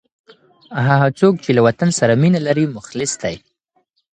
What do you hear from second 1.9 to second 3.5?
سره مینه لري، مخلص دی.